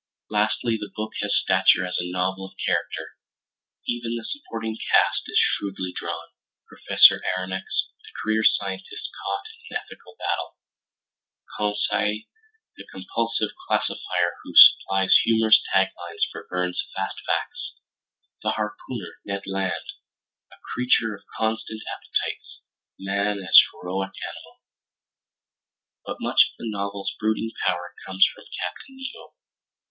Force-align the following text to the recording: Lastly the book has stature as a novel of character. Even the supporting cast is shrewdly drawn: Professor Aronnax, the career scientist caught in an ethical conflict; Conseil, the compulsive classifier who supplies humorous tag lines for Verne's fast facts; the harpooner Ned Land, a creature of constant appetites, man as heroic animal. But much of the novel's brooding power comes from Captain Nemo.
Lastly 0.31 0.77
the 0.81 0.89
book 0.95 1.11
has 1.21 1.31
stature 1.35 1.85
as 1.85 1.95
a 2.01 2.11
novel 2.11 2.43
of 2.47 2.53
character. 2.65 3.11
Even 3.85 4.15
the 4.15 4.25
supporting 4.25 4.75
cast 4.91 5.21
is 5.29 5.37
shrewdly 5.37 5.93
drawn: 5.95 6.29
Professor 6.67 7.21
Aronnax, 7.37 7.83
the 8.01 8.09
career 8.23 8.41
scientist 8.43 9.11
caught 9.23 9.43
in 9.69 9.75
an 9.77 9.81
ethical 9.85 10.15
conflict; 10.17 10.57
Conseil, 11.85 12.21
the 12.77 12.87
compulsive 12.91 13.51
classifier 13.67 14.37
who 14.41 14.53
supplies 14.55 15.15
humorous 15.23 15.61
tag 15.71 15.89
lines 15.95 16.25
for 16.31 16.47
Verne's 16.49 16.83
fast 16.95 17.21
facts; 17.27 17.75
the 18.41 18.53
harpooner 18.57 19.19
Ned 19.23 19.43
Land, 19.45 19.85
a 20.51 20.55
creature 20.73 21.13
of 21.13 21.21
constant 21.37 21.83
appetites, 21.85 22.61
man 22.97 23.37
as 23.43 23.61
heroic 23.71 24.13
animal. 24.25 24.61
But 26.03 26.17
much 26.19 26.41
of 26.49 26.57
the 26.57 26.65
novel's 26.71 27.13
brooding 27.19 27.51
power 27.67 27.93
comes 28.03 28.25
from 28.33 28.45
Captain 28.59 28.97
Nemo. 28.97 29.35